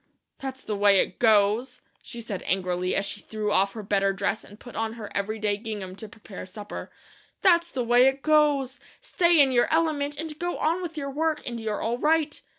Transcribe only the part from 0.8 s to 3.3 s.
it goes," she said angrily, as she